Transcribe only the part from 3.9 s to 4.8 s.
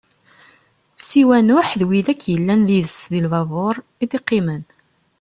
i d-iqqimen.